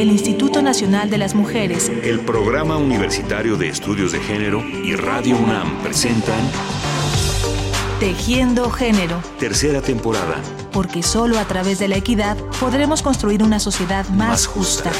el 0.00 0.12
Instituto 0.12 0.62
Nacional 0.62 1.10
de 1.10 1.18
las 1.18 1.34
Mujeres, 1.34 1.90
el 2.04 2.20
Programa 2.20 2.76
Universitario 2.76 3.56
de 3.56 3.68
Estudios 3.68 4.12
de 4.12 4.20
Género 4.20 4.62
y 4.84 4.94
Radio 4.94 5.36
UNAM 5.36 5.82
presentan 5.82 6.38
Tejiendo 7.98 8.70
Género. 8.70 9.20
Tercera 9.40 9.82
temporada. 9.82 10.40
Porque 10.70 11.02
solo 11.02 11.36
a 11.40 11.44
través 11.46 11.80
de 11.80 11.88
la 11.88 11.96
equidad 11.96 12.36
podremos 12.60 13.02
construir 13.02 13.42
una 13.42 13.58
sociedad 13.58 14.08
más, 14.10 14.46
justa. 14.46 14.92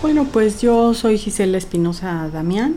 Bueno, 0.00 0.26
pues 0.32 0.62
yo 0.62 0.94
soy 0.94 1.18
Gisela 1.18 1.58
Espinosa 1.58 2.30
Damián. 2.32 2.76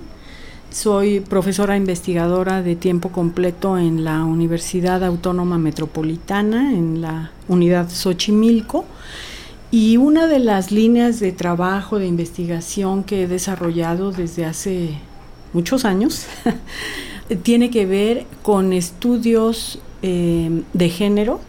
Soy 0.70 1.22
profesora 1.22 1.78
investigadora 1.78 2.62
de 2.62 2.76
tiempo 2.76 3.14
completo 3.14 3.78
en 3.78 4.04
la 4.04 4.26
Universidad 4.26 5.02
Autónoma 5.06 5.58
Metropolitana, 5.58 6.74
en 6.74 7.00
la 7.00 7.32
unidad 7.48 7.90
Xochimilco. 7.90 8.84
Y 9.72 9.98
una 9.98 10.28
de 10.28 10.40
las 10.40 10.72
líneas 10.72 11.20
de 11.20 11.32
trabajo, 11.32 12.00
de 12.00 12.08
investigación 12.08 13.04
que 13.04 13.23
he 13.23 13.28
desarrollado 13.28 14.12
desde 14.12 14.46
hace 14.46 14.92
muchos 15.54 15.86
años, 15.86 16.28
tiene 17.44 17.70
que 17.72 17.86
ver 17.86 18.26
con 18.44 18.73
estudios 18.73 19.80
eh, 20.02 20.64
de 20.73 20.90
género. 20.90 21.40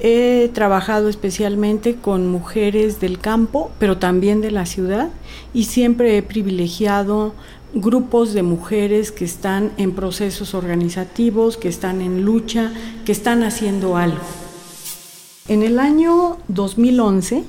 He 0.00 0.50
trabajado 0.52 1.08
especialmente 1.08 1.96
con 1.96 2.26
mujeres 2.26 3.00
del 3.00 3.18
campo, 3.18 3.70
pero 3.78 3.98
también 3.98 4.40
de 4.40 4.50
la 4.50 4.66
ciudad, 4.66 5.08
y 5.54 5.64
siempre 5.64 6.18
he 6.18 6.22
privilegiado 6.22 7.34
grupos 7.74 8.32
de 8.32 8.42
mujeres 8.42 9.12
que 9.12 9.24
están 9.24 9.72
en 9.76 9.92
procesos 9.92 10.54
organizativos, 10.54 11.56
que 11.56 11.68
están 11.68 12.00
en 12.00 12.24
lucha, 12.24 12.72
que 13.04 13.12
están 13.12 13.42
haciendo 13.42 13.96
algo. 13.96 14.45
En 15.48 15.62
el 15.62 15.78
año 15.78 16.38
2011 16.48 17.44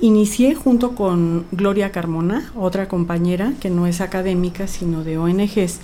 inicié 0.00 0.56
junto 0.56 0.96
con 0.96 1.46
Gloria 1.52 1.92
Carmona, 1.92 2.50
otra 2.56 2.88
compañera 2.88 3.52
que 3.60 3.70
no 3.70 3.86
es 3.86 4.00
académica 4.00 4.66
sino 4.66 5.04
de 5.04 5.16
ONGs, 5.16 5.78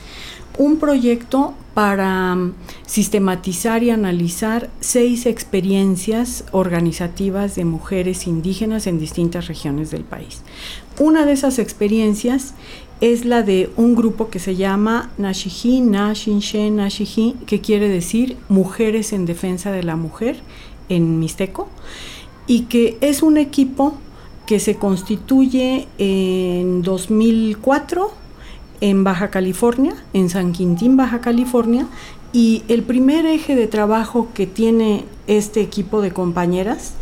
un 0.58 0.78
proyecto 0.78 1.54
para 1.72 2.34
mm, 2.34 2.54
sistematizar 2.84 3.84
y 3.84 3.90
analizar 3.90 4.70
seis 4.80 5.24
experiencias 5.24 6.44
organizativas 6.50 7.54
de 7.54 7.64
mujeres 7.64 8.26
indígenas 8.26 8.88
en 8.88 8.98
distintas 8.98 9.46
regiones 9.46 9.92
del 9.92 10.02
país. 10.02 10.42
Una 10.98 11.24
de 11.24 11.32
esas 11.32 11.60
experiencias 11.60 12.54
es 13.00 13.24
la 13.24 13.42
de 13.42 13.70
un 13.76 13.94
grupo 13.94 14.30
que 14.30 14.38
se 14.40 14.56
llama 14.56 15.10
Nashiji, 15.16 15.80
Nashinshe, 15.80 16.70
Nashiji, 16.70 17.34
que 17.46 17.60
quiere 17.60 17.88
decir 17.88 18.36
Mujeres 18.48 19.12
en 19.12 19.26
Defensa 19.26 19.72
de 19.72 19.82
la 19.84 19.96
Mujer 19.96 20.36
en 20.94 21.18
Mixteco, 21.18 21.68
y 22.46 22.62
que 22.62 22.98
es 23.00 23.22
un 23.22 23.36
equipo 23.36 23.94
que 24.46 24.58
se 24.58 24.76
constituye 24.76 25.86
en 25.98 26.82
2004 26.82 28.10
en 28.80 29.04
Baja 29.04 29.30
California, 29.30 29.94
en 30.12 30.28
San 30.28 30.52
Quintín, 30.52 30.96
Baja 30.96 31.20
California, 31.20 31.86
y 32.32 32.64
el 32.68 32.82
primer 32.82 33.26
eje 33.26 33.54
de 33.54 33.66
trabajo 33.68 34.28
que 34.34 34.46
tiene 34.46 35.04
este 35.26 35.60
equipo 35.60 36.00
de 36.00 36.12
compañeras 36.12 36.94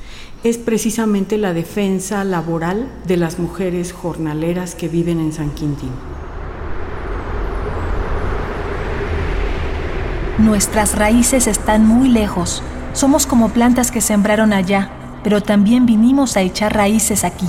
es 0.43 0.59
precisamente 0.59 1.39
la 1.39 1.53
defensa 1.53 2.25
laboral 2.25 2.89
de 3.07 3.17
las 3.17 3.39
mujeres 3.39 3.93
jornaleras 3.93 4.75
que 4.75 4.89
viven 4.89 5.21
en 5.21 5.33
San 5.33 5.51
Quintín. 5.51 5.91
Nuestras 10.39 10.97
raíces 10.97 11.47
están 11.47 11.87
muy 11.87 12.09
lejos. 12.09 12.63
Somos 12.93 13.27
como 13.27 13.51
plantas 13.51 13.91
que 13.91 14.01
sembraron 14.01 14.53
allá, 14.53 14.91
pero 15.23 15.43
también 15.43 15.87
vinimos 15.87 16.37
a 16.37 16.41
echar 16.41 16.75
raíces 16.75 17.25
aquí. 17.25 17.49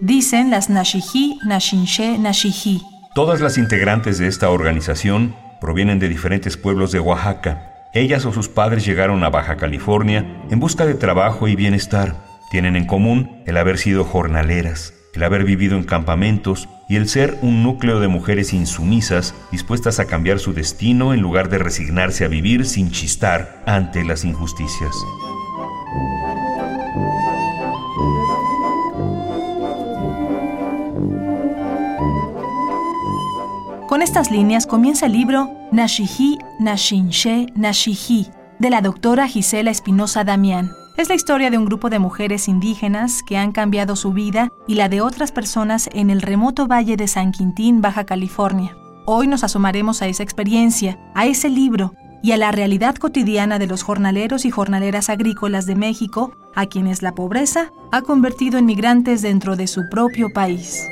Dicen 0.00 0.50
las 0.50 0.70
Nashiji, 0.70 1.38
Nashinshe, 1.46 2.18
Nashiji 2.18 2.82
Todas 3.14 3.40
las 3.40 3.58
integrantes 3.58 4.18
de 4.18 4.26
esta 4.26 4.50
organización 4.50 5.36
provienen 5.60 5.98
de 5.98 6.08
diferentes 6.08 6.56
pueblos 6.56 6.92
de 6.92 7.00
Oaxaca. 7.00 7.88
Ellas 7.94 8.26
o 8.26 8.32
sus 8.32 8.48
padres 8.48 8.84
llegaron 8.84 9.22
a 9.22 9.30
Baja 9.30 9.56
California 9.56 10.42
en 10.50 10.58
busca 10.58 10.84
de 10.84 10.94
trabajo 10.94 11.46
y 11.46 11.54
bienestar. 11.54 12.16
Tienen 12.50 12.74
en 12.74 12.86
común 12.86 13.42
el 13.46 13.56
haber 13.56 13.78
sido 13.78 14.04
jornaleras, 14.04 14.94
el 15.14 15.22
haber 15.22 15.44
vivido 15.44 15.76
en 15.76 15.84
campamentos 15.84 16.68
y 16.88 16.96
el 16.96 17.08
ser 17.08 17.38
un 17.42 17.62
núcleo 17.62 18.00
de 18.00 18.08
mujeres 18.08 18.52
insumisas 18.52 19.34
dispuestas 19.50 20.00
a 20.00 20.06
cambiar 20.06 20.38
su 20.38 20.52
destino 20.52 21.14
en 21.14 21.20
lugar 21.20 21.48
de 21.48 21.58
resignarse 21.58 22.24
a 22.24 22.28
vivir 22.28 22.66
sin 22.66 22.90
chistar 22.90 23.62
ante 23.66 24.04
las 24.04 24.24
injusticias. 24.24 24.92
Con 33.88 34.02
estas 34.02 34.30
líneas 34.30 34.66
comienza 34.66 35.06
el 35.06 35.12
libro 35.12 35.52
Nashiji, 35.70 36.38
Nashinshe, 36.58 37.46
Nashiji, 37.54 38.28
de 38.58 38.70
la 38.70 38.80
doctora 38.80 39.28
Gisela 39.28 39.70
Espinosa 39.70 40.24
Damián. 40.24 40.72
Es 40.96 41.08
la 41.08 41.16
historia 41.16 41.50
de 41.50 41.58
un 41.58 41.64
grupo 41.64 41.90
de 41.90 41.98
mujeres 41.98 42.46
indígenas 42.46 43.24
que 43.24 43.36
han 43.36 43.50
cambiado 43.50 43.96
su 43.96 44.12
vida 44.12 44.52
y 44.68 44.76
la 44.76 44.88
de 44.88 45.00
otras 45.00 45.32
personas 45.32 45.90
en 45.92 46.08
el 46.08 46.22
remoto 46.22 46.68
valle 46.68 46.96
de 46.96 47.08
San 47.08 47.32
Quintín, 47.32 47.80
Baja 47.80 48.04
California. 48.04 48.76
Hoy 49.04 49.26
nos 49.26 49.42
asomaremos 49.42 50.02
a 50.02 50.06
esa 50.06 50.22
experiencia, 50.22 50.96
a 51.16 51.26
ese 51.26 51.50
libro 51.50 51.94
y 52.22 52.30
a 52.30 52.36
la 52.36 52.52
realidad 52.52 52.94
cotidiana 52.94 53.58
de 53.58 53.66
los 53.66 53.82
jornaleros 53.82 54.44
y 54.44 54.52
jornaleras 54.52 55.10
agrícolas 55.10 55.66
de 55.66 55.74
México, 55.74 56.32
a 56.54 56.66
quienes 56.66 57.02
la 57.02 57.12
pobreza 57.12 57.72
ha 57.90 58.02
convertido 58.02 58.56
en 58.58 58.66
migrantes 58.66 59.20
dentro 59.20 59.56
de 59.56 59.66
su 59.66 59.88
propio 59.90 60.32
país. 60.32 60.88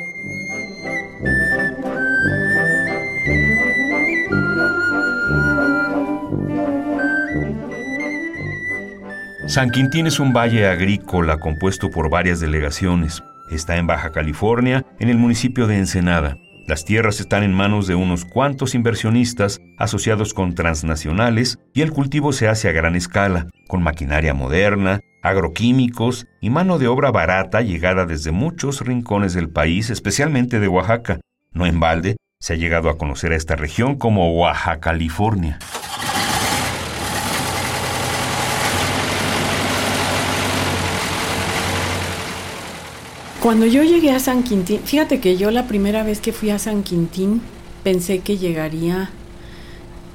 San 9.46 9.70
Quintín 9.70 10.06
es 10.06 10.20
un 10.20 10.32
valle 10.32 10.68
agrícola 10.68 11.38
compuesto 11.38 11.90
por 11.90 12.08
varias 12.08 12.38
delegaciones. 12.38 13.24
Está 13.50 13.76
en 13.76 13.88
Baja 13.88 14.12
California, 14.12 14.86
en 15.00 15.08
el 15.08 15.18
municipio 15.18 15.66
de 15.66 15.78
Ensenada. 15.78 16.36
Las 16.68 16.84
tierras 16.84 17.18
están 17.18 17.42
en 17.42 17.52
manos 17.52 17.88
de 17.88 17.96
unos 17.96 18.24
cuantos 18.24 18.76
inversionistas 18.76 19.60
asociados 19.78 20.32
con 20.32 20.54
transnacionales 20.54 21.58
y 21.74 21.82
el 21.82 21.90
cultivo 21.90 22.32
se 22.32 22.46
hace 22.46 22.68
a 22.68 22.72
gran 22.72 22.94
escala, 22.94 23.48
con 23.66 23.82
maquinaria 23.82 24.32
moderna, 24.32 25.00
agroquímicos 25.24 26.28
y 26.40 26.50
mano 26.50 26.78
de 26.78 26.86
obra 26.86 27.10
barata 27.10 27.62
llegada 27.62 28.06
desde 28.06 28.30
muchos 28.30 28.80
rincones 28.80 29.34
del 29.34 29.50
país, 29.50 29.90
especialmente 29.90 30.60
de 30.60 30.68
Oaxaca. 30.68 31.20
No 31.52 31.66
en 31.66 31.80
balde, 31.80 32.16
se 32.38 32.52
ha 32.52 32.56
llegado 32.56 32.88
a 32.88 32.96
conocer 32.96 33.32
a 33.32 33.36
esta 33.36 33.56
región 33.56 33.96
como 33.96 34.32
Oaxaca, 34.34 34.78
California. 34.78 35.58
Cuando 43.42 43.66
yo 43.66 43.82
llegué 43.82 44.12
a 44.12 44.20
San 44.20 44.44
Quintín, 44.44 44.78
fíjate 44.84 45.18
que 45.18 45.36
yo 45.36 45.50
la 45.50 45.66
primera 45.66 46.04
vez 46.04 46.20
que 46.20 46.30
fui 46.30 46.50
a 46.50 46.60
San 46.60 46.84
Quintín 46.84 47.42
pensé 47.82 48.20
que 48.20 48.38
llegaría 48.38 49.10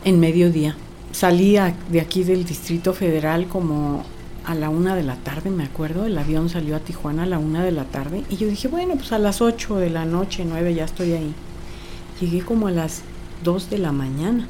en 0.06 0.22
mediodía. 0.22 0.78
Salía 1.12 1.76
de 1.92 2.00
aquí 2.00 2.24
del 2.24 2.46
Distrito 2.46 2.94
Federal 2.94 3.50
como 3.50 4.06
a 4.46 4.56
la 4.56 4.70
una 4.70 4.96
de 4.96 5.04
la 5.04 5.18
tarde, 5.18 5.50
me 5.50 5.66
acuerdo, 5.66 6.06
el 6.06 6.18
avión 6.18 6.48
salió 6.48 6.78
a 6.78 6.80
Tijuana 6.80 7.24
a 7.24 7.26
la 7.26 7.38
una 7.38 7.66
de 7.66 7.74
la 7.74 7.84
tarde 7.84 8.24
y 8.30 8.38
yo 8.38 8.48
dije, 8.48 8.70
bueno, 8.70 8.96
pues 8.96 9.12
a 9.12 9.20
las 9.20 9.42
ocho 9.42 9.76
de 9.76 9.90
la 9.90 10.06
noche, 10.06 10.46
nueve, 10.48 10.74
ya 10.74 10.86
estoy 10.86 11.12
ahí. 11.12 11.34
Llegué 12.22 12.46
como 12.46 12.68
a 12.68 12.72
las 12.72 13.02
dos 13.44 13.70
de 13.70 13.78
la 13.78 13.92
mañana, 13.92 14.48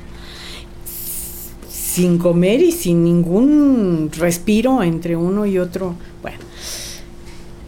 sin 1.68 2.20
comer 2.20 2.62
y 2.62 2.72
sin 2.72 3.04
ningún 3.04 4.12
respiro 4.16 4.84
entre 4.84 5.16
uno 5.16 5.48
y 5.48 5.58
otro. 5.58 5.96
Bueno, 6.22 6.38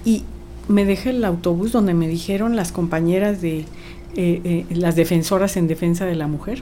y 0.06 0.24
me 0.70 0.86
dejé 0.86 1.10
el 1.10 1.26
autobús 1.26 1.72
donde 1.72 1.94
me 1.94 2.08
dijeron 2.08 2.56
las 2.56 2.72
compañeras 2.72 3.42
de 3.42 3.66
eh, 4.16 4.42
eh, 4.44 4.66
las 4.70 4.96
defensoras 4.96 5.58
en 5.58 5.68
defensa 5.68 6.06
de 6.06 6.16
la 6.16 6.28
mujer. 6.28 6.62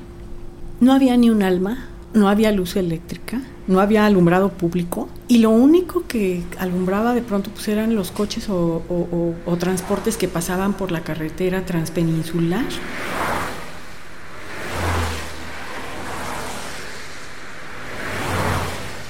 No 0.80 0.94
había 0.94 1.18
ni 1.18 1.30
un 1.30 1.44
alma, 1.44 1.90
no 2.14 2.30
había 2.30 2.52
luz 2.52 2.78
eléctrica, 2.78 3.42
no 3.68 3.82
había 3.82 4.06
alumbrado 4.06 4.50
público 4.50 5.10
y 5.28 5.40
lo 5.40 5.50
único 5.50 6.06
que 6.08 6.42
alumbraba 6.58 7.14
de 7.14 7.22
pronto 7.22 7.50
pues 7.52 7.68
eran 7.68 7.96
los 7.96 8.12
coches 8.12 8.50
o, 8.50 8.82
o 9.46 9.58
transportes 9.58 10.16
que 10.16 10.30
pasaban 10.30 10.74
por 10.74 10.92
la 10.92 11.02
carretera 11.02 11.66
transpeninsular. 11.66 12.66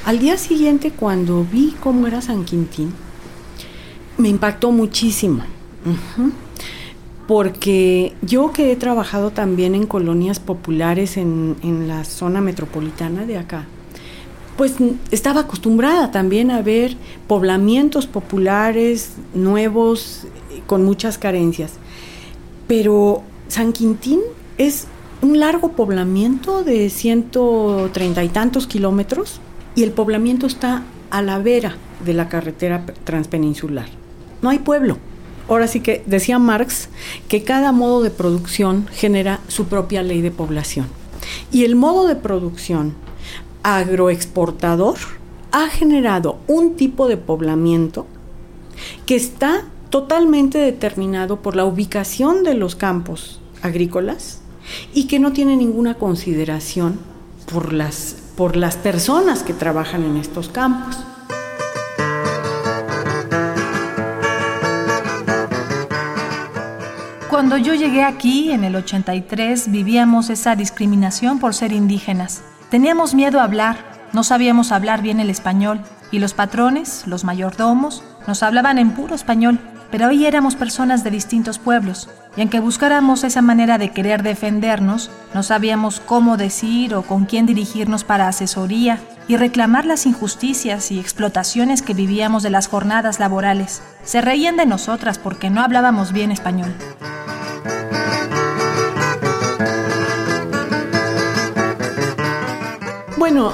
Al 0.05 0.19
día 0.19 0.37
siguiente, 0.37 0.91
cuando 0.91 1.43
vi 1.43 1.75
cómo 1.81 2.07
era 2.07 2.21
San 2.21 2.45
Quintín, 2.45 2.93
me 4.17 4.29
impactó 4.29 4.71
muchísimo. 4.71 5.43
porque 7.27 8.13
yo 8.21 8.51
que 8.51 8.71
he 8.71 8.75
trabajado 8.75 9.31
también 9.31 9.75
en 9.75 9.85
colonias 9.85 10.39
populares 10.39 11.17
en, 11.17 11.57
en 11.61 11.87
la 11.87 12.05
zona 12.05 12.39
metropolitana 12.39 13.25
de 13.25 13.37
acá, 13.37 13.65
pues 14.57 14.75
estaba 15.11 15.41
acostumbrada 15.41 16.11
también 16.11 16.51
a 16.51 16.61
ver 16.61 16.95
poblamientos 17.27 18.07
populares 18.07 19.11
nuevos 19.35 20.25
con 20.65 20.83
muchas 20.83 21.17
carencias. 21.17 21.73
Pero 22.67 23.21
San 23.47 23.71
Quintín 23.71 24.19
es 24.57 24.87
un 25.21 25.39
largo 25.39 25.73
poblamiento 25.73 26.63
de 26.63 26.89
130 26.89 28.23
y 28.23 28.29
tantos 28.29 28.67
kilómetros 28.67 29.39
y 29.75 29.83
el 29.83 29.91
poblamiento 29.91 30.47
está 30.47 30.83
a 31.11 31.21
la 31.21 31.39
vera 31.39 31.75
de 32.03 32.13
la 32.13 32.29
carretera 32.29 32.85
transpeninsular. 33.03 33.87
No 34.41 34.49
hay 34.49 34.59
pueblo. 34.59 34.97
Ahora 35.49 35.67
sí 35.67 35.79
que 35.79 36.03
decía 36.05 36.39
Marx 36.39 36.89
que 37.27 37.43
cada 37.43 37.71
modo 37.71 38.03
de 38.03 38.09
producción 38.09 38.87
genera 38.91 39.39
su 39.47 39.67
propia 39.67 40.03
ley 40.03 40.21
de 40.21 40.31
población. 40.31 40.87
Y 41.51 41.63
el 41.63 41.75
modo 41.75 42.07
de 42.07 42.15
producción 42.15 42.95
agroexportador 43.63 44.97
ha 45.51 45.69
generado 45.69 46.39
un 46.47 46.75
tipo 46.75 47.07
de 47.07 47.17
poblamiento 47.17 48.07
que 49.05 49.15
está 49.15 49.65
totalmente 49.89 50.57
determinado 50.57 51.41
por 51.41 51.55
la 51.55 51.65
ubicación 51.65 52.43
de 52.43 52.53
los 52.53 52.75
campos 52.75 53.39
agrícolas 53.61 54.41
y 54.93 55.07
que 55.07 55.19
no 55.19 55.31
tiene 55.31 55.55
ninguna 55.55 55.95
consideración 55.95 56.99
por 57.51 57.73
las, 57.73 58.17
por 58.35 58.55
las 58.55 58.75
personas 58.75 59.43
que 59.43 59.53
trabajan 59.53 60.03
en 60.03 60.17
estos 60.17 60.49
campos. 60.49 60.97
Cuando 67.37 67.57
yo 67.57 67.75
llegué 67.75 68.03
aquí, 68.03 68.51
en 68.51 68.63
el 68.63 68.75
83, 68.75 69.69
vivíamos 69.69 70.31
esa 70.31 70.55
discriminación 70.55 71.37
por 71.37 71.53
ser 71.53 71.71
indígenas. 71.71 72.41
Teníamos 72.71 73.13
miedo 73.13 73.39
a 73.39 73.43
hablar, 73.43 73.77
no 74.11 74.23
sabíamos 74.23 74.71
hablar 74.71 75.03
bien 75.03 75.19
el 75.19 75.29
español, 75.29 75.81
y 76.09 76.17
los 76.17 76.33
patrones, 76.33 77.03
los 77.05 77.23
mayordomos, 77.23 78.03
nos 78.25 78.41
hablaban 78.41 78.79
en 78.79 78.89
puro 78.89 79.13
español, 79.13 79.59
pero 79.91 80.07
hoy 80.07 80.25
éramos 80.25 80.55
personas 80.55 81.03
de 81.03 81.11
distintos 81.11 81.59
pueblos, 81.59 82.09
y 82.35 82.41
aunque 82.41 82.59
buscáramos 82.59 83.23
esa 83.23 83.43
manera 83.43 83.77
de 83.77 83.91
querer 83.91 84.23
defendernos, 84.23 85.11
no 85.35 85.43
sabíamos 85.43 85.99
cómo 85.99 86.37
decir 86.37 86.95
o 86.95 87.03
con 87.03 87.25
quién 87.25 87.45
dirigirnos 87.45 88.03
para 88.03 88.27
asesoría 88.27 88.99
y 89.27 89.37
reclamar 89.37 89.85
las 89.85 90.07
injusticias 90.07 90.89
y 90.89 90.99
explotaciones 90.99 91.83
que 91.83 91.93
vivíamos 91.93 92.41
de 92.41 92.49
las 92.49 92.67
jornadas 92.67 93.19
laborales. 93.19 93.83
Se 94.03 94.21
reían 94.21 94.57
de 94.57 94.65
nosotras 94.65 95.19
porque 95.19 95.51
no 95.51 95.61
hablábamos 95.61 96.13
bien 96.13 96.31
español. 96.31 96.73
Bueno, 103.17 103.51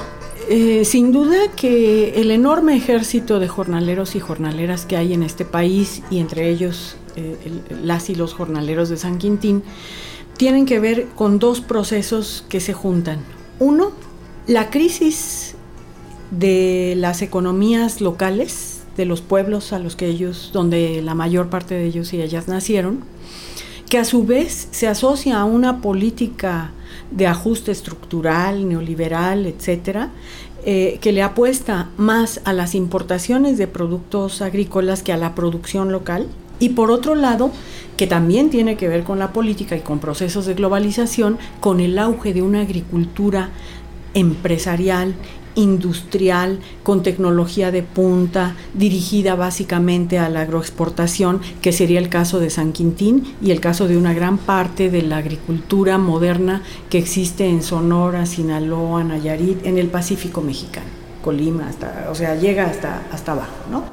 eh, 0.50 0.84
sin 0.84 1.10
duda 1.10 1.38
que 1.56 2.20
el 2.20 2.30
enorme 2.30 2.76
ejército 2.76 3.40
de 3.40 3.48
jornaleros 3.48 4.14
y 4.14 4.20
jornaleras 4.20 4.84
que 4.84 4.98
hay 4.98 5.14
en 5.14 5.22
este 5.22 5.46
país, 5.46 6.02
y 6.10 6.18
entre 6.18 6.50
ellos 6.50 6.96
eh, 7.16 7.38
las 7.82 8.10
y 8.10 8.14
los 8.14 8.34
jornaleros 8.34 8.90
de 8.90 8.98
San 8.98 9.16
Quintín, 9.16 9.62
tienen 10.36 10.66
que 10.66 10.80
ver 10.80 11.06
con 11.14 11.38
dos 11.38 11.62
procesos 11.62 12.44
que 12.50 12.60
se 12.60 12.74
juntan. 12.74 13.20
Uno, 13.58 13.92
la 14.46 14.68
crisis 14.68 15.54
de 16.30 16.92
las 16.98 17.22
economías 17.22 18.02
locales, 18.02 18.82
de 18.98 19.06
los 19.06 19.22
pueblos 19.22 19.72
a 19.72 19.78
los 19.78 19.96
que 19.96 20.08
ellos, 20.08 20.50
donde 20.52 21.00
la 21.00 21.14
mayor 21.14 21.48
parte 21.48 21.74
de 21.74 21.86
ellos 21.86 22.12
y 22.12 22.20
ellas 22.20 22.48
nacieron, 22.48 23.00
que 23.88 23.96
a 23.96 24.04
su 24.04 24.24
vez 24.24 24.68
se 24.72 24.88
asocia 24.88 25.40
a 25.40 25.46
una 25.46 25.80
política 25.80 26.72
de 27.10 27.26
ajuste 27.26 27.72
estructural, 27.72 28.68
neoliberal, 28.68 29.46
etcétera, 29.46 30.10
eh, 30.64 30.98
que 31.00 31.12
le 31.12 31.22
apuesta 31.22 31.90
más 31.96 32.40
a 32.44 32.52
las 32.52 32.74
importaciones 32.74 33.58
de 33.58 33.66
productos 33.66 34.40
agrícolas 34.40 35.02
que 35.02 35.12
a 35.12 35.16
la 35.16 35.34
producción 35.34 35.92
local. 35.92 36.26
Y 36.60 36.70
por 36.70 36.90
otro 36.90 37.14
lado, 37.14 37.50
que 37.96 38.06
también 38.06 38.48
tiene 38.48 38.76
que 38.76 38.88
ver 38.88 39.04
con 39.04 39.18
la 39.18 39.32
política 39.32 39.76
y 39.76 39.80
con 39.80 39.98
procesos 39.98 40.46
de 40.46 40.54
globalización, 40.54 41.38
con 41.60 41.80
el 41.80 41.98
auge 41.98 42.32
de 42.32 42.42
una 42.42 42.62
agricultura 42.62 43.50
empresarial 44.14 45.14
industrial 45.54 46.58
con 46.82 47.02
tecnología 47.02 47.70
de 47.70 47.82
punta, 47.82 48.56
dirigida 48.74 49.34
básicamente 49.34 50.18
a 50.18 50.28
la 50.28 50.42
agroexportación, 50.42 51.40
que 51.62 51.72
sería 51.72 51.98
el 51.98 52.08
caso 52.08 52.40
de 52.40 52.50
San 52.50 52.72
Quintín 52.72 53.34
y 53.40 53.50
el 53.50 53.60
caso 53.60 53.88
de 53.88 53.96
una 53.96 54.14
gran 54.14 54.38
parte 54.38 54.90
de 54.90 55.02
la 55.02 55.18
agricultura 55.18 55.98
moderna 55.98 56.62
que 56.90 56.98
existe 56.98 57.48
en 57.48 57.62
Sonora, 57.62 58.26
Sinaloa, 58.26 59.04
Nayarit, 59.04 59.64
en 59.64 59.78
el 59.78 59.88
Pacífico 59.88 60.40
mexicano, 60.40 60.86
Colima, 61.22 61.68
hasta, 61.68 62.08
o 62.10 62.14
sea, 62.14 62.34
llega 62.34 62.66
hasta, 62.66 63.02
hasta 63.12 63.32
abajo, 63.32 63.54
¿no? 63.70 63.84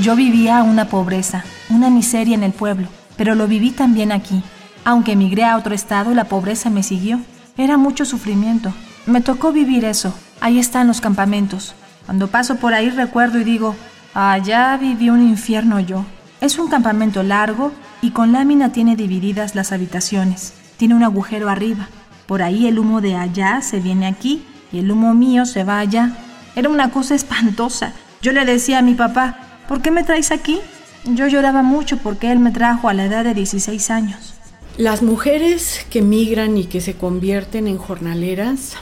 Yo 0.00 0.16
vivía 0.16 0.62
una 0.62 0.86
pobreza, 0.86 1.44
una 1.68 1.90
miseria 1.90 2.34
en 2.34 2.42
el 2.42 2.52
pueblo, 2.52 2.88
pero 3.18 3.34
lo 3.34 3.46
viví 3.46 3.70
también 3.70 4.12
aquí. 4.12 4.42
Aunque 4.82 5.12
emigré 5.12 5.44
a 5.44 5.58
otro 5.58 5.74
estado, 5.74 6.14
la 6.14 6.24
pobreza 6.24 6.70
me 6.70 6.82
siguió. 6.82 7.20
Era 7.58 7.76
mucho 7.76 8.06
sufrimiento. 8.06 8.72
Me 9.04 9.20
tocó 9.20 9.52
vivir 9.52 9.84
eso. 9.84 10.14
Ahí 10.40 10.58
están 10.58 10.86
los 10.86 11.02
campamentos. 11.02 11.74
Cuando 12.06 12.28
paso 12.28 12.56
por 12.56 12.72
ahí 12.72 12.88
recuerdo 12.88 13.40
y 13.40 13.44
digo, 13.44 13.76
allá 14.14 14.74
viví 14.78 15.10
un 15.10 15.20
infierno 15.20 15.80
yo. 15.80 16.06
Es 16.40 16.58
un 16.58 16.68
campamento 16.68 17.22
largo 17.22 17.70
y 18.00 18.12
con 18.12 18.32
lámina 18.32 18.72
tiene 18.72 18.96
divididas 18.96 19.54
las 19.54 19.70
habitaciones. 19.70 20.54
Tiene 20.78 20.94
un 20.94 21.02
agujero 21.02 21.50
arriba. 21.50 21.88
Por 22.26 22.40
ahí 22.40 22.66
el 22.66 22.78
humo 22.78 23.02
de 23.02 23.16
allá 23.16 23.60
se 23.60 23.80
viene 23.80 24.06
aquí 24.06 24.46
y 24.72 24.78
el 24.78 24.90
humo 24.90 25.12
mío 25.12 25.44
se 25.44 25.62
va 25.62 25.78
allá. 25.78 26.16
Era 26.56 26.70
una 26.70 26.90
cosa 26.90 27.14
espantosa. 27.14 27.92
Yo 28.22 28.32
le 28.32 28.46
decía 28.46 28.78
a 28.78 28.82
mi 28.82 28.94
papá, 28.94 29.49
¿por 29.70 29.82
qué 29.82 29.92
me 29.92 30.02
traes 30.02 30.32
aquí? 30.32 30.58
Yo 31.04 31.28
lloraba 31.28 31.62
mucho 31.62 31.96
porque 31.98 32.32
él 32.32 32.40
me 32.40 32.50
trajo 32.50 32.88
a 32.88 32.92
la 32.92 33.04
edad 33.04 33.22
de 33.22 33.34
16 33.34 33.90
años. 33.90 34.34
Las 34.76 35.00
mujeres 35.00 35.86
que 35.90 36.02
migran 36.02 36.58
y 36.58 36.64
que 36.64 36.80
se 36.80 36.94
convierten 36.94 37.68
en 37.68 37.78
jornaleras 37.78 38.72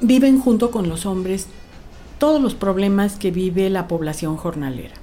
viven 0.00 0.38
junto 0.38 0.70
con 0.70 0.86
los 0.90 1.06
hombres 1.06 1.46
todos 2.18 2.42
los 2.42 2.54
problemas 2.54 3.16
que 3.16 3.30
vive 3.30 3.70
la 3.70 3.88
población 3.88 4.36
jornalera. 4.36 4.96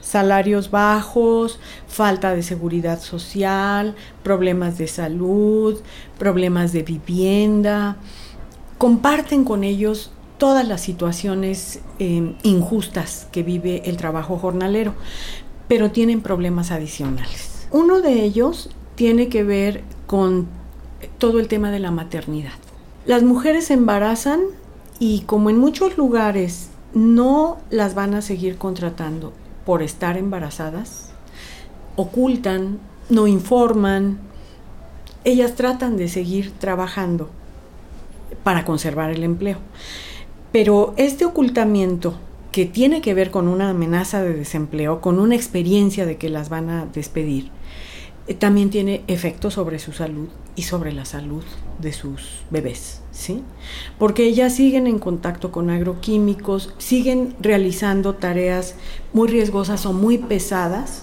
salarios 0.00 0.72
bajos, 0.72 1.60
falta 1.86 2.34
de 2.34 2.42
seguridad 2.42 3.00
social, 3.00 3.94
problemas 4.24 4.78
de 4.78 4.88
salud, 4.88 5.80
problemas 6.18 6.72
de 6.72 6.82
vivienda. 6.82 7.98
Comparten 8.78 9.44
con 9.44 9.62
ellos 9.62 10.10
todas 10.38 10.66
las 10.66 10.80
situaciones 10.80 11.80
eh, 11.98 12.34
injustas 12.42 13.28
que 13.32 13.42
vive 13.42 13.82
el 13.86 13.96
trabajo 13.96 14.38
jornalero, 14.38 14.94
pero 15.68 15.90
tienen 15.90 16.20
problemas 16.20 16.70
adicionales. 16.70 17.66
Uno 17.70 18.00
de 18.00 18.22
ellos 18.22 18.70
tiene 18.94 19.28
que 19.28 19.44
ver 19.44 19.82
con 20.06 20.48
todo 21.18 21.40
el 21.40 21.48
tema 21.48 21.70
de 21.70 21.80
la 21.80 21.90
maternidad. 21.90 22.52
Las 23.06 23.22
mujeres 23.22 23.66
se 23.66 23.74
embarazan 23.74 24.40
y 24.98 25.20
como 25.22 25.50
en 25.50 25.58
muchos 25.58 25.96
lugares 25.98 26.70
no 26.94 27.58
las 27.70 27.94
van 27.94 28.14
a 28.14 28.22
seguir 28.22 28.56
contratando 28.56 29.32
por 29.66 29.82
estar 29.82 30.16
embarazadas, 30.16 31.10
ocultan, 31.96 32.78
no 33.08 33.26
informan, 33.26 34.18
ellas 35.24 35.54
tratan 35.54 35.96
de 35.96 36.08
seguir 36.08 36.52
trabajando 36.52 37.30
para 38.42 38.64
conservar 38.64 39.10
el 39.10 39.24
empleo. 39.24 39.58
Pero 40.54 40.94
este 40.96 41.24
ocultamiento 41.24 42.14
que 42.52 42.64
tiene 42.64 43.00
que 43.00 43.12
ver 43.12 43.32
con 43.32 43.48
una 43.48 43.70
amenaza 43.70 44.22
de 44.22 44.34
desempleo, 44.34 45.00
con 45.00 45.18
una 45.18 45.34
experiencia 45.34 46.06
de 46.06 46.16
que 46.16 46.28
las 46.28 46.48
van 46.48 46.70
a 46.70 46.86
despedir, 46.86 47.50
eh, 48.28 48.34
también 48.34 48.70
tiene 48.70 49.02
efectos 49.08 49.54
sobre 49.54 49.80
su 49.80 49.90
salud 49.90 50.28
y 50.54 50.62
sobre 50.62 50.92
la 50.92 51.06
salud 51.06 51.42
de 51.80 51.92
sus 51.92 52.44
bebés, 52.50 53.02
¿sí? 53.10 53.42
Porque 53.98 54.26
ellas 54.26 54.54
siguen 54.54 54.86
en 54.86 55.00
contacto 55.00 55.50
con 55.50 55.70
agroquímicos, 55.70 56.72
siguen 56.78 57.34
realizando 57.40 58.14
tareas 58.14 58.76
muy 59.12 59.26
riesgosas 59.26 59.84
o 59.86 59.92
muy 59.92 60.18
pesadas 60.18 61.02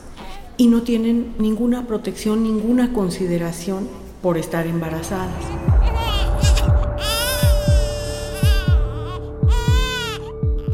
y 0.55 0.67
no 0.67 0.83
tienen 0.83 1.33
ninguna 1.39 1.87
protección, 1.87 2.43
ninguna 2.43 2.93
consideración 2.93 3.89
por 4.21 4.37
estar 4.37 4.65
embarazadas. 4.65 5.43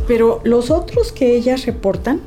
Pero 0.08 0.42
los 0.44 0.72
otros 0.72 1.12
que 1.12 1.36
ellas 1.36 1.66
reportan 1.66 2.22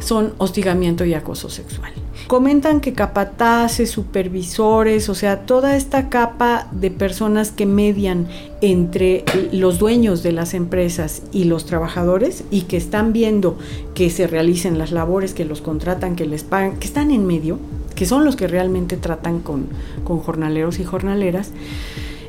son 0.00 0.32
hostigamiento 0.38 1.04
y 1.04 1.14
acoso 1.14 1.50
sexual. 1.50 1.92
Comentan 2.26 2.80
que 2.80 2.92
capataces, 2.92 3.90
supervisores, 3.90 5.08
o 5.08 5.16
sea, 5.16 5.46
toda 5.46 5.76
esta 5.76 6.08
capa 6.08 6.68
de 6.70 6.90
personas 6.92 7.50
que 7.50 7.66
median 7.66 8.28
entre 8.60 9.24
los 9.50 9.80
dueños 9.80 10.22
de 10.22 10.30
las 10.30 10.54
empresas 10.54 11.22
y 11.32 11.44
los 11.44 11.66
trabajadores 11.66 12.44
y 12.50 12.62
que 12.62 12.76
están 12.76 13.12
viendo 13.12 13.58
que 13.94 14.10
se 14.10 14.28
realicen 14.28 14.78
las 14.78 14.92
labores, 14.92 15.34
que 15.34 15.44
los 15.44 15.60
contratan, 15.60 16.14
que 16.14 16.24
les 16.24 16.44
pagan, 16.44 16.76
que 16.76 16.86
están 16.86 17.10
en 17.10 17.26
medio, 17.26 17.58
que 17.96 18.06
son 18.06 18.24
los 18.24 18.36
que 18.36 18.46
realmente 18.46 18.96
tratan 18.96 19.40
con, 19.40 19.66
con 20.04 20.20
jornaleros 20.20 20.78
y 20.78 20.84
jornaleras, 20.84 21.50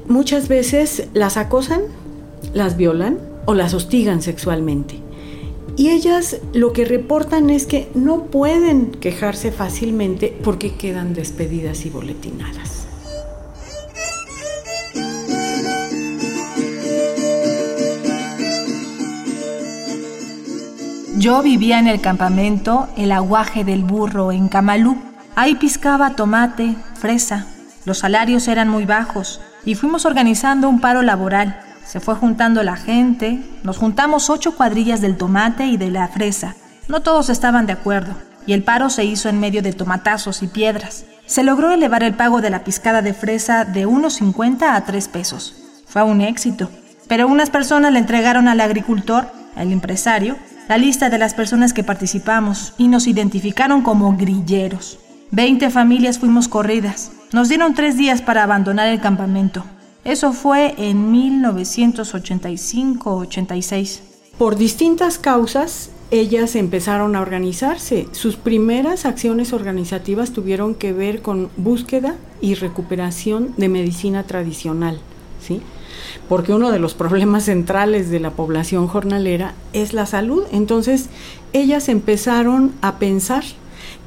muchas 0.08 0.48
veces 0.48 1.10
las 1.14 1.38
acosan, 1.38 1.82
las 2.56 2.76
violan 2.76 3.20
o 3.46 3.54
las 3.54 3.74
hostigan 3.74 4.22
sexualmente. 4.22 5.00
Y 5.78 5.90
ellas 5.90 6.38
lo 6.54 6.74
que 6.74 6.86
reportan 6.86 7.50
es 7.50 7.66
que 7.66 7.90
no 7.96 8.26
pueden 8.26 8.92
quejarse 8.92 9.52
fácilmente 9.52 10.38
porque 10.44 10.76
quedan 10.76 11.14
despedidas 11.14 11.86
y 11.86 11.90
boletinadas. 11.90 12.88
Yo 21.18 21.44
vivía 21.44 21.78
en 21.78 21.88
el 21.88 22.02
campamento 22.02 22.88
El 22.98 23.12
Aguaje 23.12 23.64
del 23.64 23.84
Burro 23.84 24.32
en 24.32 24.48
Camalú. 24.48 24.98
Ahí 25.36 25.54
piscaba 25.54 26.16
tomate, 26.16 26.76
fresa. 26.96 27.46
Los 27.86 28.00
salarios 28.00 28.48
eran 28.48 28.70
muy 28.70 28.86
bajos 28.86 29.40
y 29.64 29.76
fuimos 29.76 30.06
organizando 30.06 30.68
un 30.68 30.82
paro 30.82 31.04
laboral. 31.04 31.71
Se 31.86 32.00
fue 32.00 32.16
juntando 32.16 32.64
la 32.64 32.76
gente, 32.76 33.44
nos 33.64 33.78
juntamos 33.78 34.30
ocho 34.30 34.56
cuadrillas 34.56 35.02
del 35.02 35.18
tomate 35.18 35.66
y 35.66 35.78
de 35.78 35.92
la 35.92 36.08
fresa. 36.08 36.56
No 36.88 37.02
todos 37.02 37.30
estaban 37.30 37.66
de 37.66 37.74
acuerdo, 37.74 38.14
y 38.46 38.54
el 38.54 38.64
paro 38.64 38.90
se 38.90 39.06
hizo 39.06 39.30
en 39.30 39.40
medio 39.40 39.62
de 39.62 39.74
tomatazos 39.74 40.44
y 40.44 40.48
piedras. 40.48 41.06
Se 41.26 41.44
logró 41.44 41.72
elevar 41.72 42.04
el 42.04 42.14
pago 42.14 42.42
de 42.42 42.50
la 42.50 42.64
piscada 42.64 43.02
de 43.02 43.14
fresa 43.14 43.66
de 43.66 43.88
1,50 43.88 44.76
a 44.76 44.82
3 44.84 45.08
pesos. 45.08 45.56
Fue 45.86 46.04
un 46.04 46.22
éxito, 46.22 46.70
pero 47.08 47.28
unas 47.28 47.50
personas 47.50 47.92
le 47.92 48.00
entregaron 48.00 48.48
al 48.48 48.62
agricultor, 48.62 49.32
al 49.56 49.72
empresario, 49.72 50.38
la 50.70 50.78
lista 50.78 51.10
de 51.10 51.18
las 51.18 51.34
personas 51.34 51.74
que 51.74 51.84
participamos 51.84 52.74
y 52.78 52.88
nos 52.88 53.08
identificaron 53.08 53.82
como 53.82 54.16
grilleros. 54.16 55.00
Veinte 55.30 55.70
familias 55.70 56.20
fuimos 56.20 56.48
corridas. 56.48 57.12
Nos 57.34 57.50
dieron 57.50 57.74
tres 57.74 57.98
días 57.98 58.22
para 58.22 58.44
abandonar 58.44 58.88
el 58.88 59.02
campamento. 59.02 59.66
Eso 60.04 60.34
fue 60.34 60.74
en 60.78 61.14
1985-86. 61.14 64.00
Por 64.40 64.56
distintas 64.56 65.20
causas, 65.20 65.92
ellas 66.10 66.56
empezaron 66.56 67.16
a 67.16 67.22
organizarse. 67.22 68.08
Sus 68.12 68.36
primeras 68.36 69.06
acciones 69.06 69.54
organizativas 69.54 70.32
tuvieron 70.32 70.74
que 70.74 70.92
ver 70.92 71.22
con 71.22 71.52
búsqueda 71.56 72.16
y 72.42 72.56
recuperación 72.56 73.54
de 73.58 73.70
medicina 73.70 74.24
tradicional, 74.24 75.00
¿sí? 75.40 75.62
Porque 76.28 76.54
uno 76.54 76.72
de 76.72 76.80
los 76.80 76.96
problemas 76.96 77.46
centrales 77.46 78.10
de 78.10 78.20
la 78.20 78.32
población 78.32 78.88
jornalera 78.88 79.54
es 79.74 79.94
la 79.94 80.08
salud. 80.08 80.46
Entonces, 80.52 81.10
ellas 81.54 81.90
empezaron 81.90 82.74
a 82.82 82.98
pensar 82.98 83.44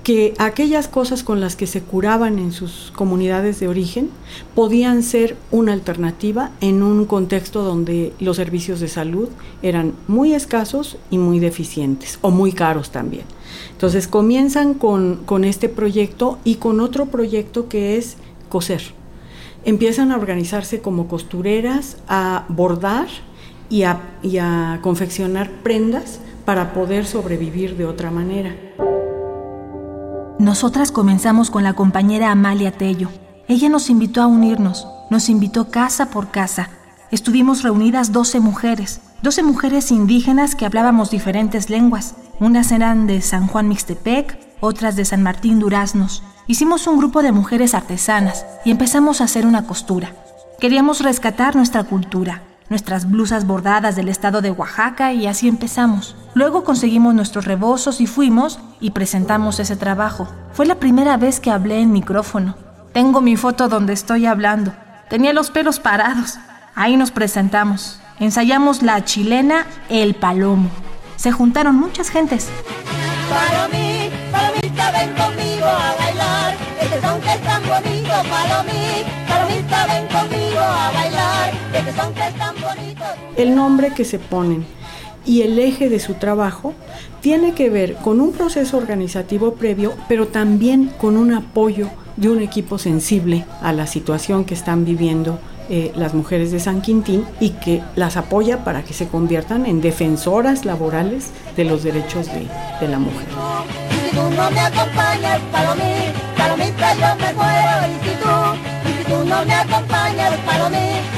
que 0.05 0.35
aquellas 0.39 0.87
cosas 0.87 1.25
con 1.25 1.41
las 1.41 1.57
que 1.57 1.67
se 1.67 1.81
curaban 1.81 2.39
en 2.39 2.53
sus 2.53 2.93
comunidades 2.95 3.59
de 3.59 3.69
origen 3.69 4.11
podían 4.55 5.03
ser 5.03 5.35
una 5.51 5.73
alternativa 5.73 6.51
en 6.61 6.83
un 6.83 7.07
contexto 7.07 7.63
donde 7.63 8.13
los 8.21 8.37
servicios 8.37 8.81
de 8.81 8.89
salud 8.89 9.31
eran 9.63 9.95
muy 10.07 10.35
escasos 10.35 10.99
y 11.11 11.17
muy 11.17 11.41
deficientes, 11.41 12.19
o 12.21 12.31
muy 12.31 12.53
caros 12.53 12.91
también. 12.91 13.25
Entonces 13.73 14.07
comienzan 14.07 14.75
con, 14.75 15.45
este 15.45 15.71
proyecto 15.71 16.39
y 16.45 16.57
con 16.57 16.81
otro 16.81 17.07
proyecto 17.07 17.71
que 17.71 17.97
es 17.97 18.19
coser. 18.51 18.83
Empiezan 19.65 20.13
a 20.13 20.17
organizarse 20.17 20.81
como 20.81 21.09
costureras, 21.09 21.97
a 22.09 22.45
bordar 22.49 23.09
y 23.71 23.85
a, 23.85 24.19
y 24.23 24.37
a 24.37 24.81
confeccionar 24.83 25.51
prendas 25.63 26.21
para 26.45 26.75
poder 26.75 27.07
sobrevivir 27.07 27.79
de 27.79 27.87
otra 27.87 28.11
manera. 28.11 28.55
Nosotras 30.39 30.91
comenzamos 30.91 31.49
con 31.49 31.63
la 31.63 31.75
compañera 31.75 32.33
Amalia 32.33 32.73
Tello. 32.73 33.09
Ella 33.47 33.69
nos 33.69 33.89
invitó 33.89 34.21
a 34.21 34.27
unirnos, 34.27 34.89
nos 35.09 35.29
invitó 35.29 35.71
casa 35.71 36.07
por 36.07 36.33
casa. 36.33 36.71
Estuvimos 37.13 37.63
reunidas 37.63 38.11
12 38.11 38.41
mujeres, 38.41 39.01
12 39.23 39.45
mujeres 39.45 39.93
indígenas 39.93 40.57
que 40.57 40.67
hablábamos 40.67 41.11
diferentes 41.11 41.71
lenguas. 41.71 42.17
Unas 42.41 42.73
eran 42.73 43.07
de 43.07 43.21
San 43.21 43.47
Juan 43.47 43.69
Mixtepec, 43.69 44.37
otras 44.61 44.97
de 44.97 45.05
San 45.05 45.23
Martín 45.23 45.61
Duraznos. 45.61 46.25
Hicimos 46.49 46.89
un 46.89 46.99
grupo 46.99 47.23
de 47.23 47.31
mujeres 47.31 47.73
artesanas 47.73 48.45
y 48.65 48.73
empezamos 48.73 49.21
a 49.21 49.25
hacer 49.25 49.47
una 49.47 49.67
costura. 49.69 50.17
Queríamos 50.59 51.01
rescatar 51.01 51.55
nuestra 51.55 51.85
cultura, 51.85 52.43
nuestras 52.69 53.11
blusas 53.11 53.47
bordadas 53.47 53.97
del 53.97 54.09
estado 54.09 54.41
de 54.41 54.51
Oaxaca 54.51 55.13
y 55.13 55.27
así 55.27 55.49
empezamos. 55.49 56.17
Luego 56.35 56.65
conseguimos 56.65 57.15
nuestros 57.15 57.45
rebozos 57.45 58.01
y 58.01 58.07
fuimos 58.07 58.59
y 58.81 58.91
presentamos 58.91 59.61
ese 59.61 59.77
trabajo. 59.77 60.29
Fue 60.53 60.67
la 60.67 60.77
primera 60.77 61.17
vez 61.17 61.41
que 61.41 61.51
hablé 61.51 61.81
en 61.81 61.93
micrófono. 61.93 62.57
Tengo 62.93 63.21
mi 63.21 63.37
foto 63.37 63.69
donde 63.69 63.93
estoy 63.93 64.27
hablando. 64.27 64.73
Tenía 65.09 65.33
los 65.33 65.51
pelos 65.51 65.81
parados. 65.81 66.39
Ahí 66.75 66.97
nos 66.97 67.11
presentamos. 67.11 68.01
Ensayamos 68.19 68.83
la 68.83 69.05
chilena 69.05 69.67
El 69.89 70.15
Palomo. 70.15 70.71
Se 71.17 71.33
juntaron 71.33 71.77
muchas 71.77 72.11
gentes. 72.11 72.49
Palomí, 73.31 74.11
palomita, 74.31 74.91
ven 74.93 75.15
conmigo 75.15 75.67
a 75.67 75.95
bailar. 75.99 76.55
Este 76.81 77.01
son 77.01 77.21
que 77.21 77.33
es 77.33 77.43
tan 77.43 77.63
bonito, 77.67 78.13
palomí, 78.31 79.05
El 83.37 83.55
nombre 83.55 83.93
que 83.95 84.05
se 84.05 84.19
ponen 84.19 84.65
y 85.27 85.43
el 85.43 85.59
eje 85.59 85.89
de 85.89 86.01
su 86.01 86.15
trabajo 86.15 86.75
tiene 87.21 87.53
que 87.53 87.71
ver 87.71 87.95
con 87.97 88.21
un 88.21 88.33
proceso 88.33 88.77
organizativo 88.77 89.55
previo, 89.55 89.95
pero 90.09 90.29
también 90.29 90.91
con 90.99 91.17
un 91.17 91.33
apoyo 91.33 91.89
de 92.17 92.29
un 92.29 92.41
equipo 92.41 92.79
sensible 92.79 93.45
a 93.63 93.73
la 93.73 93.87
situación 93.87 94.45
que 94.45 94.55
están 94.55 94.85
viviendo 94.85 95.39
eh, 95.71 95.93
las 95.97 96.13
mujeres 96.13 96.53
de 96.53 96.61
San 96.61 96.83
Quintín 96.83 97.25
y 97.41 97.51
que 97.51 97.83
las 97.97 98.19
apoya 98.19 98.65
para 98.65 98.85
que 98.85 98.93
se 98.93 99.09
conviertan 99.09 99.65
en 99.65 99.81
defensoras 99.81 100.67
laborales 100.67 101.31
de 101.57 101.65
los 101.65 101.83
derechos 101.83 102.27
de, 102.27 102.87
la 102.87 102.99
mujer. 102.99 103.27
Si 104.11 104.11
si 110.61 111.14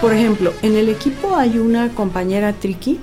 Por 0.00 0.12
ejemplo, 0.12 0.52
en 0.62 0.76
el 0.76 0.88
equipo 0.88 1.36
hay 1.36 1.58
una 1.58 1.88
compañera 1.90 2.52
Triqui 2.52 3.00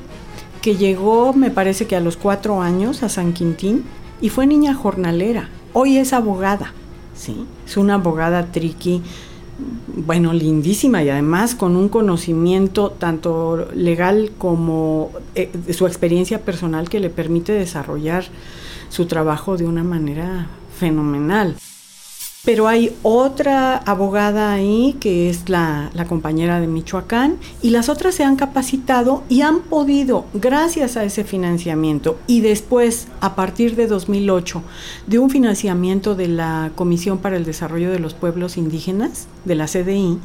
que 0.62 0.78
llegó, 0.78 1.34
me 1.34 1.52
parece 1.52 1.88
que 1.88 1.96
a 1.96 2.00
los 2.00 2.18
cuatro 2.18 2.62
años, 2.62 3.04
a 3.04 3.10
San 3.10 3.34
Quintín 3.34 3.84
y 4.22 4.30
fue 4.30 4.48
niña 4.48 4.74
jornalera. 4.74 5.50
Hoy 5.74 5.98
es 5.98 6.14
abogada, 6.14 6.74
¿sí? 7.14 7.46
Es 7.66 7.78
una 7.78 7.96
abogada 7.96 8.46
Triqui, 8.48 9.02
bueno, 9.88 10.34
lindísima 10.34 11.04
y 11.04 11.10
además 11.10 11.56
con 11.56 11.76
un 11.76 11.90
conocimiento 11.90 12.92
tanto 12.92 13.68
legal 13.74 14.32
como 14.38 15.12
eh, 15.36 15.50
de 15.54 15.74
su 15.74 15.88
experiencia 15.88 16.42
personal 16.42 16.90
que 16.90 17.00
le 17.00 17.10
permite 17.10 17.52
desarrollar 17.52 18.26
su 18.90 19.06
trabajo 19.06 19.58
de 19.58 19.66
una 19.66 19.84
manera 19.84 20.48
fenomenal. 20.78 21.56
Pero 22.46 22.68
hay 22.68 22.96
otra 23.02 23.76
abogada 23.76 24.54
ahí 24.54 24.96
que 25.00 25.30
es 25.30 25.50
la, 25.50 25.90
compañera 26.08 26.60
de 26.60 26.68
Michoacán 26.68 27.38
y 27.64 27.72
las 27.72 27.90
otras 27.90 28.14
se 28.14 28.24
han 28.24 28.36
capacitado 28.36 29.24
y 29.30 29.42
han 29.42 29.62
podido, 29.62 30.26
gracias 30.34 30.96
a 30.96 31.04
ese 31.04 31.24
financiamiento. 31.24 32.20
Y 32.28 32.42
después, 32.42 33.08
a 33.20 33.36
partir 33.36 33.76
de 33.76 33.88
2008, 33.88 34.62
de 35.08 35.18
un 35.18 35.32
financiamiento 35.32 36.14
de 36.14 36.28
la 36.28 36.72
Comisión 36.76 37.18
para 37.18 37.36
el 37.36 37.46
Desarrollo 37.46 37.92
de 37.92 38.00
los 38.00 38.14
Pueblos 38.14 38.58
Indígenas, 38.58 39.28
de 39.44 39.56
la 39.56 39.66
CDI, 39.66 40.20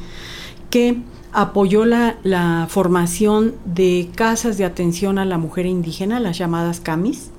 que 0.68 0.98
apoyó 1.32 1.84
la, 1.84 2.66
formación 2.68 3.54
de 3.64 4.10
casas 4.14 4.58
de 4.58 4.64
atención 4.64 5.18
a 5.18 5.24
la 5.24 5.38
mujer 5.38 5.66
indígena, 5.66 6.20
las 6.20 6.38
llamadas 6.38 6.80
CAMIS, 6.80 7.30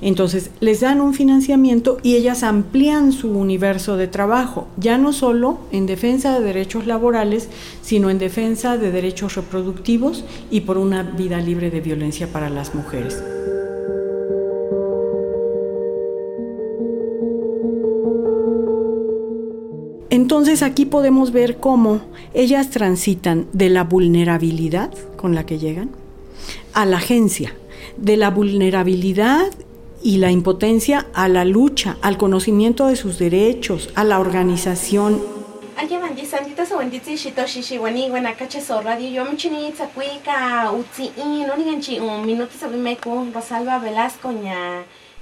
entonces, 0.00 0.50
les 0.60 0.80
dan 0.80 1.00
un 1.00 1.14
financiamiento 1.14 1.98
y 2.02 2.16
ellas 2.16 2.42
amplían 2.42 3.12
su 3.12 3.30
universo 3.30 3.96
de 3.96 4.08
trabajo, 4.08 4.68
ya 4.76 4.98
no 4.98 5.12
solo 5.12 5.58
en 5.72 5.86
defensa 5.86 6.38
de 6.38 6.44
derechos 6.44 6.86
laborales, 6.86 7.48
sino 7.82 8.10
en 8.10 8.18
defensa 8.18 8.76
de 8.76 8.90
derechos 8.90 9.36
reproductivos 9.36 10.24
y 10.50 10.62
por 10.62 10.78
una 10.78 11.02
vida 11.02 11.40
libre 11.40 11.70
de 11.70 11.80
violencia 11.80 12.26
para 12.32 12.50
las 12.50 12.74
mujeres. 12.74 13.22
Entonces 20.10 20.62
aquí 20.62 20.86
podemos 20.86 21.32
ver 21.32 21.58
cómo 21.58 22.00
ellas 22.32 22.70
transitan 22.70 23.46
de 23.52 23.68
la 23.68 23.84
vulnerabilidad 23.84 24.90
con 25.16 25.34
la 25.34 25.44
que 25.44 25.58
llegan 25.58 25.90
a 26.72 26.86
la 26.86 26.98
agencia, 26.98 27.54
de 27.96 28.16
la 28.16 28.30
vulnerabilidad 28.30 29.50
y 30.06 30.18
la 30.18 30.30
impotencia 30.30 31.08
a 31.14 31.26
la 31.28 31.44
lucha, 31.44 31.96
al 32.00 32.16
conocimiento 32.16 32.86
de 32.86 32.94
sus 32.94 33.18
derechos, 33.18 33.90
a 33.96 34.04
la 34.04 34.20
organización. 34.20 35.20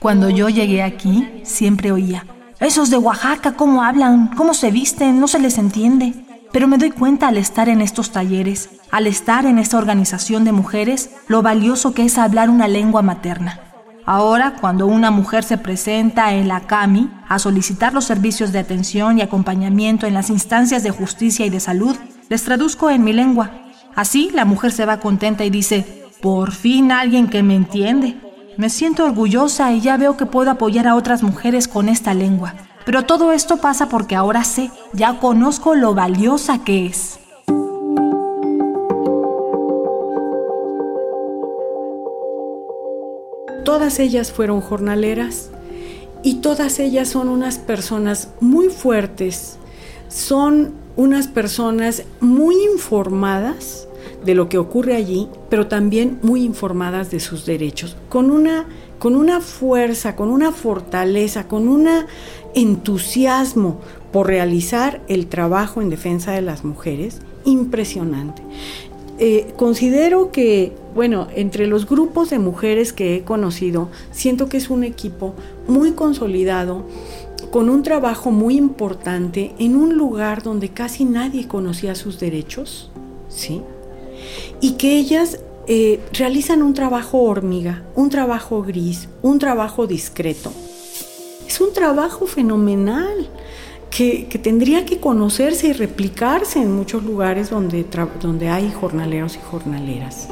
Cuando 0.00 0.28
yo 0.28 0.50
llegué 0.50 0.82
aquí, 0.82 1.30
siempre 1.44 1.90
oía, 1.90 2.26
esos 2.60 2.90
de 2.90 2.98
Oaxaca, 2.98 3.56
¿cómo 3.56 3.82
hablan? 3.82 4.36
¿Cómo 4.36 4.52
se 4.52 4.70
visten? 4.70 5.18
No 5.18 5.28
se 5.28 5.38
les 5.38 5.56
entiende. 5.56 6.12
Pero 6.52 6.68
me 6.68 6.76
doy 6.76 6.90
cuenta 6.90 7.28
al 7.28 7.38
estar 7.38 7.70
en 7.70 7.80
estos 7.80 8.10
talleres, 8.10 8.68
al 8.90 9.06
estar 9.06 9.46
en 9.46 9.58
esta 9.58 9.78
organización 9.78 10.44
de 10.44 10.52
mujeres, 10.52 11.08
lo 11.26 11.40
valioso 11.40 11.94
que 11.94 12.04
es 12.04 12.18
hablar 12.18 12.50
una 12.50 12.68
lengua 12.68 13.00
materna. 13.00 13.63
Ahora, 14.06 14.56
cuando 14.60 14.86
una 14.86 15.10
mujer 15.10 15.44
se 15.44 15.56
presenta 15.56 16.34
en 16.34 16.46
la 16.46 16.60
CAMI 16.60 17.10
a 17.26 17.38
solicitar 17.38 17.94
los 17.94 18.04
servicios 18.04 18.52
de 18.52 18.58
atención 18.58 19.18
y 19.18 19.22
acompañamiento 19.22 20.06
en 20.06 20.12
las 20.12 20.28
instancias 20.28 20.82
de 20.82 20.90
justicia 20.90 21.46
y 21.46 21.50
de 21.50 21.58
salud, 21.60 21.96
les 22.28 22.44
traduzco 22.44 22.90
en 22.90 23.02
mi 23.02 23.14
lengua. 23.14 23.50
Así, 23.94 24.30
la 24.34 24.44
mujer 24.44 24.72
se 24.72 24.84
va 24.84 25.00
contenta 25.00 25.44
y 25.44 25.50
dice, 25.50 26.04
por 26.20 26.52
fin 26.52 26.92
alguien 26.92 27.28
que 27.28 27.42
me 27.42 27.56
entiende. 27.56 28.16
Me 28.58 28.68
siento 28.68 29.04
orgullosa 29.04 29.72
y 29.72 29.80
ya 29.80 29.96
veo 29.96 30.18
que 30.18 30.26
puedo 30.26 30.50
apoyar 30.50 30.86
a 30.86 30.96
otras 30.96 31.22
mujeres 31.22 31.66
con 31.66 31.88
esta 31.88 32.12
lengua. 32.12 32.54
Pero 32.84 33.04
todo 33.04 33.32
esto 33.32 33.56
pasa 33.56 33.88
porque 33.88 34.16
ahora 34.16 34.44
sé, 34.44 34.70
ya 34.92 35.18
conozco 35.18 35.74
lo 35.74 35.94
valiosa 35.94 36.62
que 36.62 36.86
es. 36.86 37.20
Todas 43.74 43.98
ellas 43.98 44.30
fueron 44.30 44.60
jornaleras 44.60 45.50
y 46.22 46.36
todas 46.36 46.78
ellas 46.78 47.08
son 47.08 47.28
unas 47.28 47.58
personas 47.58 48.28
muy 48.40 48.68
fuertes, 48.68 49.56
son 50.06 50.74
unas 50.94 51.26
personas 51.26 52.04
muy 52.20 52.54
informadas 52.72 53.88
de 54.24 54.36
lo 54.36 54.48
que 54.48 54.58
ocurre 54.58 54.94
allí, 54.94 55.28
pero 55.50 55.66
también 55.66 56.20
muy 56.22 56.44
informadas 56.44 57.10
de 57.10 57.18
sus 57.18 57.46
derechos, 57.46 57.96
con 58.08 58.30
una, 58.30 58.66
con 59.00 59.16
una 59.16 59.40
fuerza, 59.40 60.14
con 60.14 60.28
una 60.30 60.52
fortaleza, 60.52 61.48
con 61.48 61.66
un 61.66 61.88
entusiasmo 62.54 63.80
por 64.12 64.28
realizar 64.28 65.00
el 65.08 65.26
trabajo 65.26 65.82
en 65.82 65.90
defensa 65.90 66.30
de 66.30 66.42
las 66.42 66.64
mujeres 66.64 67.22
impresionante. 67.44 68.40
Eh, 69.18 69.52
considero 69.56 70.32
que, 70.32 70.72
bueno, 70.94 71.28
entre 71.36 71.66
los 71.66 71.86
grupos 71.86 72.30
de 72.30 72.38
mujeres 72.38 72.92
que 72.92 73.16
he 73.16 73.22
conocido, 73.22 73.88
siento 74.10 74.48
que 74.48 74.56
es 74.56 74.70
un 74.70 74.84
equipo 74.84 75.34
muy 75.68 75.92
consolidado, 75.92 76.84
con 77.50 77.70
un 77.70 77.84
trabajo 77.84 78.32
muy 78.32 78.56
importante 78.56 79.54
en 79.58 79.76
un 79.76 79.96
lugar 79.96 80.42
donde 80.42 80.70
casi 80.70 81.04
nadie 81.04 81.46
conocía 81.46 81.94
sus 81.94 82.18
derechos, 82.18 82.90
¿sí? 83.28 83.62
y 84.60 84.72
que 84.72 84.96
ellas 84.96 85.40
eh, 85.66 86.00
realizan 86.12 86.62
un 86.62 86.74
trabajo 86.74 87.22
hormiga, 87.22 87.82
un 87.94 88.10
trabajo 88.10 88.62
gris, 88.62 89.08
un 89.22 89.38
trabajo 89.38 89.86
discreto. 89.86 90.52
Es 91.46 91.60
un 91.60 91.72
trabajo 91.72 92.26
fenomenal 92.26 93.28
que, 93.96 94.26
tendría 94.42 94.84
que 94.84 94.98
conocerse 94.98 95.68
y 95.68 95.72
replicarse 95.72 96.60
en 96.60 96.72
muchos 96.72 97.04
lugares 97.04 97.50
donde, 97.50 97.84
donde 98.20 98.48
hay 98.48 98.72
jornaleros 98.72 99.36
y 99.36 99.40
jornaleras. 99.40 100.28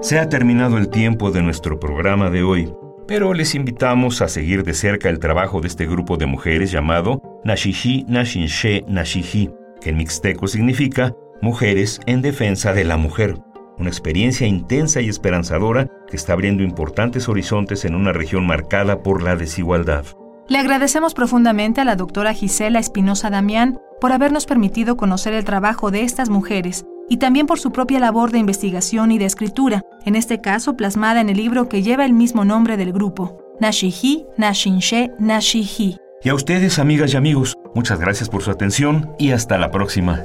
Se 0.00 0.18
ha 0.18 0.28
terminado 0.28 0.78
el 0.78 0.88
tiempo 0.88 1.30
de 1.30 1.42
nuestro 1.42 1.78
programa 1.78 2.28
de 2.28 2.42
hoy 2.42 2.72
pero 3.06 3.34
les 3.34 3.54
invitamos 3.54 4.22
a 4.22 4.28
seguir 4.28 4.62
de 4.62 4.74
cerca 4.74 5.08
el 5.08 5.18
trabajo 5.18 5.60
de 5.60 5.68
este 5.68 5.86
grupo 5.86 6.16
de 6.16 6.26
mujeres 6.26 6.70
llamado 6.70 7.20
Nashishi 7.44 8.04
Nashinshe 8.08 8.84
Nashihi, 8.88 9.50
que 9.80 9.90
en 9.90 9.96
mixteco 9.98 10.46
significa 10.46 11.14
Mujeres 11.42 12.00
en 12.06 12.22
Defensa 12.22 12.72
de 12.72 12.84
la 12.84 12.96
Mujer, 12.96 13.34
una 13.82 13.90
experiencia 13.90 14.46
intensa 14.46 15.00
y 15.00 15.08
esperanzadora 15.08 15.88
que 16.08 16.16
está 16.16 16.32
abriendo 16.32 16.62
importantes 16.62 17.28
horizontes 17.28 17.84
en 17.84 17.94
una 17.94 18.12
región 18.12 18.46
marcada 18.46 19.02
por 19.02 19.22
la 19.22 19.36
desigualdad. 19.36 20.06
Le 20.48 20.58
agradecemos 20.58 21.14
profundamente 21.14 21.80
a 21.80 21.84
la 21.84 21.96
doctora 21.96 22.32
Gisela 22.32 22.78
Espinosa 22.78 23.30
Damián 23.30 23.78
por 24.00 24.12
habernos 24.12 24.46
permitido 24.46 24.96
conocer 24.96 25.34
el 25.34 25.44
trabajo 25.44 25.90
de 25.90 26.02
estas 26.02 26.30
mujeres 26.30 26.84
y 27.08 27.18
también 27.18 27.46
por 27.46 27.58
su 27.58 27.72
propia 27.72 28.00
labor 28.00 28.30
de 28.32 28.38
investigación 28.38 29.12
y 29.12 29.18
de 29.18 29.26
escritura, 29.26 29.82
en 30.04 30.16
este 30.16 30.40
caso 30.40 30.76
plasmada 30.76 31.20
en 31.20 31.28
el 31.28 31.36
libro 31.36 31.68
que 31.68 31.82
lleva 31.82 32.04
el 32.04 32.12
mismo 32.12 32.44
nombre 32.44 32.76
del 32.76 32.92
grupo, 32.92 33.38
Nashihi, 33.60 34.26
Nashinshe, 34.38 35.10
Nashihi. 35.18 35.98
Y 36.24 36.28
a 36.28 36.34
ustedes, 36.34 36.78
amigas 36.78 37.14
y 37.14 37.16
amigos, 37.16 37.56
muchas 37.74 37.98
gracias 37.98 38.28
por 38.28 38.42
su 38.42 38.50
atención 38.50 39.12
y 39.18 39.32
hasta 39.32 39.58
la 39.58 39.70
próxima. 39.70 40.24